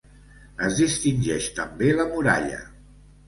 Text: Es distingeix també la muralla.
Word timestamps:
Es 0.67 0.77
distingeix 0.79 1.49
també 1.59 1.91
la 1.99 2.09
muralla. 2.15 2.63